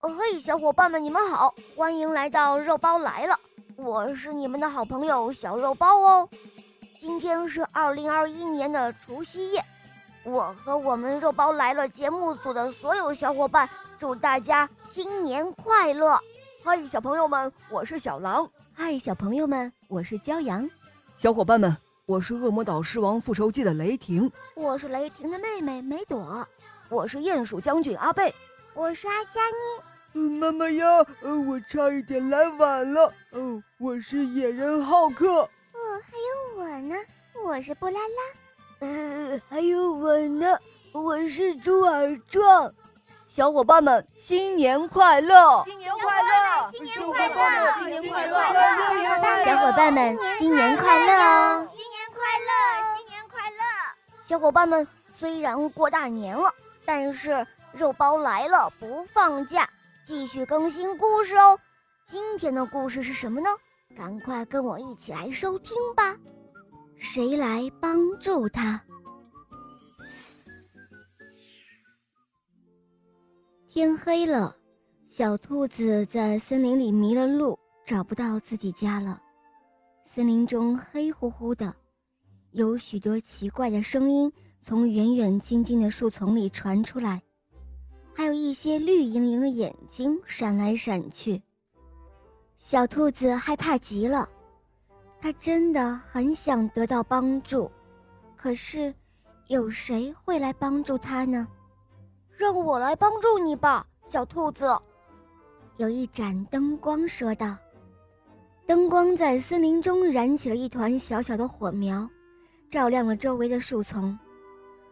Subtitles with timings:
[0.00, 3.38] 嘿，小伙伴们，你们好，欢迎来到肉包来了，
[3.76, 6.28] 我是你们的好朋友小肉包哦。
[7.00, 9.64] 今天是二零二一年的除夕夜，
[10.22, 16.18] 我和我们肉包来了节目组的所有小伙伴，祝大家新年快乐！
[16.62, 18.48] 嗨，小朋友们，我是小狼。
[18.72, 20.68] 嗨，小朋友们，我是骄阳。
[21.16, 21.76] 小伙伴们，
[22.06, 24.30] 我是恶魔岛狮王复仇记的雷霆。
[24.54, 26.46] 我是雷霆的妹妹梅朵。
[26.88, 28.32] 我是鼹鼠将军阿贝。
[28.78, 29.82] 我是阿佳妮。
[30.12, 30.86] 嗯，妈妈呀，
[31.20, 33.12] 呃，我差一点来晚了。
[33.32, 35.40] 哦，我是野人浩克。
[35.40, 35.48] 哦，
[36.06, 36.94] 还有我呢，
[37.44, 38.86] 我是布拉拉。
[38.86, 40.56] 呃，还有我呢，
[40.92, 42.72] 我是猪耳壮。
[43.26, 45.60] 小伙伴们，新年快乐！
[45.64, 46.70] 新年快乐！
[46.70, 47.72] 新年快乐！
[47.74, 49.44] 新年快乐！
[49.44, 51.68] 小伙伴们，新年快乐哦！
[51.68, 52.96] 新年快乐！
[52.96, 53.64] 新年快乐！
[54.22, 56.54] 小伙伴们，虽然过大年了，
[56.86, 57.44] 但是
[57.78, 59.70] 肉包来了不放假，
[60.04, 61.56] 继续更新故事哦。
[62.04, 63.48] 今天的故事是什么呢？
[63.96, 66.16] 赶快跟我一起来收听吧。
[66.96, 68.82] 谁来帮助他？
[73.68, 74.56] 天黑了，
[75.06, 79.22] 小兔子在森林里迷了路，找不到自己家了。
[80.04, 81.76] 森林中黑乎乎的，
[82.50, 87.22] 有许多奇怪的声音从远远近近的树丛里传出来，
[88.18, 91.40] 还有一些绿莹莹的眼睛闪来闪去。
[92.58, 94.28] 小兔子害怕极了，
[95.20, 97.70] 它真的很想得到帮助，
[98.34, 98.92] 可是
[99.46, 101.46] 有谁会来帮助它呢？
[102.36, 104.66] 让我来帮助你吧，小兔子。
[105.76, 107.56] 有一盏灯光说道
[108.66, 112.10] ：“灯光在森林中燃起了一团小小的火苗，
[112.68, 114.18] 照亮了周围的树丛。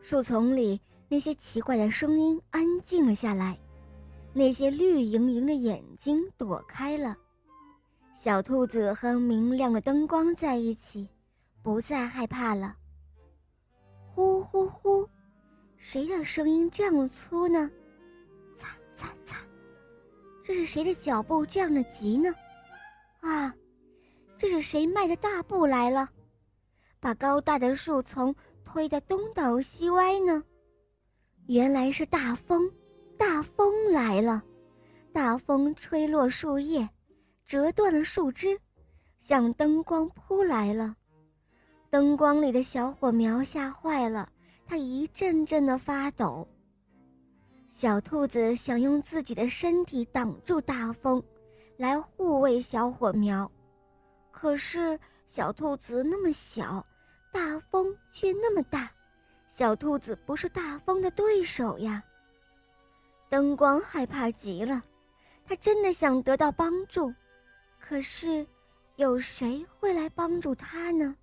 [0.00, 3.58] 树丛里那些奇怪的声音安静了下来，
[4.32, 7.16] 那些绿莹莹的眼睛躲开了。
[8.14, 11.08] 小兔子和明亮的灯光在一起，
[11.62, 12.76] 不再害怕了。
[14.14, 15.08] 呼呼呼。”
[15.78, 17.70] 谁的声音这样粗呢？
[18.56, 19.36] 擦擦擦！
[20.42, 22.34] 这是谁的脚步这样的急呢？
[23.20, 23.54] 啊，
[24.36, 26.08] 这是谁迈着大步来了，
[26.98, 30.42] 把高大的树丛推得东倒西歪呢？
[31.48, 32.70] 原来是大风，
[33.16, 34.44] 大风来了！
[35.14, 36.86] 大风吹落树叶，
[37.46, 38.60] 折断了树枝，
[39.18, 40.94] 向灯光扑来了。
[41.88, 44.30] 灯光里的小火苗吓坏了。
[44.66, 46.46] 它一阵阵的发抖。
[47.70, 51.22] 小兔子想用自己的身体挡住大风，
[51.78, 53.50] 来护卫小火苗，
[54.30, 56.84] 可是小兔子那么小，
[57.32, 58.90] 大风却那么大，
[59.48, 62.02] 小兔子不是大风的对手呀。
[63.28, 64.82] 灯光害怕极了，
[65.44, 67.12] 它真的想得到帮助，
[67.80, 68.46] 可是
[68.96, 71.16] 有谁会来帮助它呢？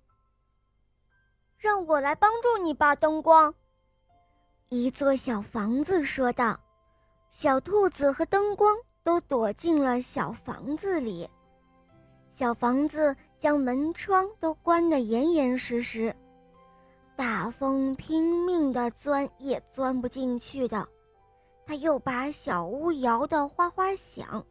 [1.56, 3.52] 让我来帮助你吧，灯光。
[4.68, 6.58] 一座小房子说道
[7.30, 11.28] ：“小兔子和灯光都躲进了小房子里。
[12.30, 16.14] 小房子将门窗都关得严严实实，
[17.16, 20.86] 大风拼命地钻也钻不进去的。
[21.66, 24.44] 他又把小屋摇得哗哗响，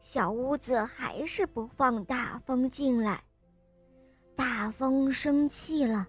[0.00, 3.20] 小屋子还是不放大风进来。
[4.36, 6.06] 大风生气了。”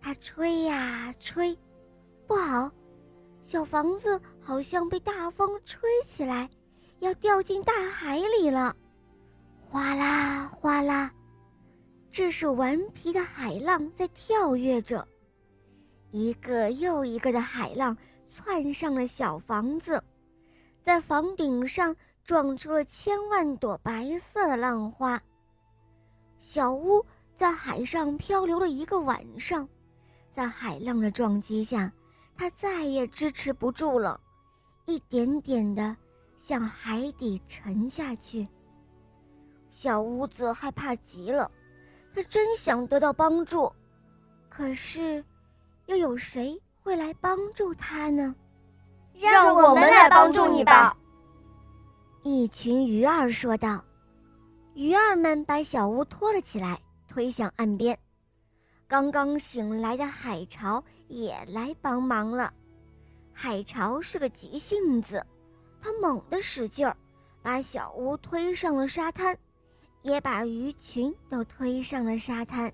[0.00, 1.58] 它吹呀吹，
[2.24, 2.70] 不好，
[3.42, 6.48] 小房子好像被大风吹起来，
[7.00, 8.76] 要掉进大海里了。
[9.60, 11.12] 哗啦哗啦，
[12.12, 15.04] 这是顽皮的海浪在跳跃着，
[16.10, 20.02] 一个又一个的海浪窜上了小房子，
[20.82, 25.20] 在房顶上撞出了千万朵白色的浪花。
[26.38, 27.04] 小屋
[27.34, 29.68] 在海上漂流了一个晚上。
[30.30, 31.92] 在海浪的撞击下，
[32.36, 34.20] 它再也支持不住了，
[34.84, 35.96] 一点点的
[36.38, 38.46] 向海底沉下去。
[39.70, 41.50] 小屋子害怕极了，
[42.14, 43.72] 它真想得到帮助，
[44.48, 45.24] 可是
[45.88, 48.34] 又有谁会来帮助他呢？
[49.14, 50.94] 让我们来帮助你吧！
[52.22, 53.82] 一群鱼儿说道。
[54.74, 57.98] 鱼儿们把小屋拖了起来，推向岸边。
[58.86, 62.52] 刚刚醒来的海潮也来帮忙了。
[63.32, 65.24] 海潮是个急性子，
[65.80, 66.94] 他猛地使劲儿，
[67.40, 69.36] 把小屋推上了沙滩，
[70.02, 72.70] 也把鱼群都推上了沙滩。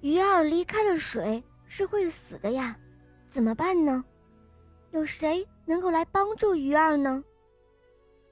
[0.00, 2.76] 鱼儿离开了水是会死的呀，
[3.28, 4.04] 怎么办呢？
[4.90, 7.22] 有谁能够来帮助鱼儿呢？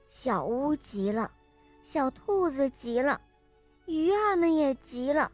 [0.09, 1.31] 小乌急了，
[1.85, 3.21] 小兔子急了，
[3.85, 5.31] 鱼儿们也急了，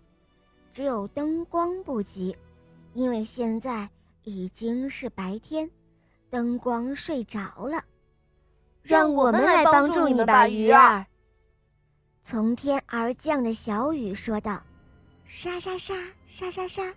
[0.73, 2.37] 只有灯光不急，
[2.93, 3.89] 因为现在
[4.25, 5.71] 已经是白天，
[6.29, 7.85] 灯光睡着了。
[8.83, 11.07] 让我们来帮助你吧，鱼儿。
[12.25, 14.61] 从天而降的小雨说道
[15.27, 15.95] ：“沙沙沙，
[16.27, 16.93] 沙沙沙，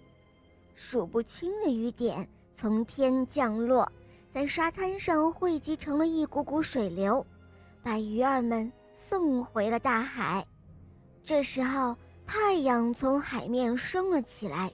[0.76, 3.92] 数不清的雨点从天降落，
[4.30, 7.26] 在沙滩上汇集成了一股股水流，
[7.82, 10.46] 把鱼儿们送回了大海。
[11.24, 11.96] 这时候，
[12.28, 14.72] 太阳从海面升了起来。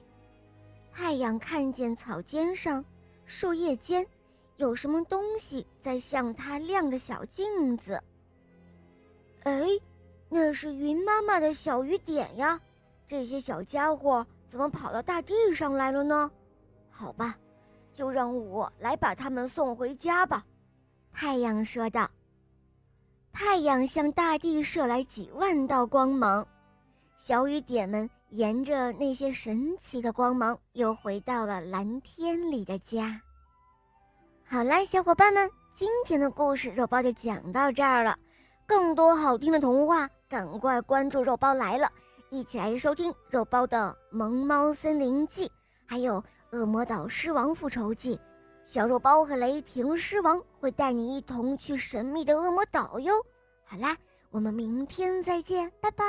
[0.92, 2.84] 太阳看见草尖上、
[3.24, 4.06] 树叶间。”
[4.58, 8.00] 有什么东西在向他亮着小镜子？
[9.42, 9.66] 哎，
[10.28, 12.60] 那是云妈妈的小雨点呀！
[13.08, 16.30] 这些小家伙怎么跑到大地上来了呢？
[16.90, 17.34] 好吧，
[17.90, 20.44] 就让我来把他们送回家吧。”
[21.10, 22.06] 太阳说道。
[23.32, 26.46] 太阳向大地射来几万道光芒，
[27.16, 33.22] 小雨点们沿着那些神奇的光芒，又回到了蓝天里的家。
[34.44, 38.14] 好啦，小伙伴们，今天的故事肉包就讲到这儿了。
[38.66, 41.90] 更多好听的童话，赶快关注肉包来了，
[42.32, 45.46] 一起来收听肉包的《萌猫森林记》，
[45.84, 46.14] 还有
[46.52, 48.16] 《恶魔岛狮王复仇记》。
[48.64, 53.12] 小肉包和雷霆狮王会带你一同去神秘的恶魔岛哟。
[53.66, 53.94] 好啦，
[54.30, 56.04] 我们明天再见，拜拜。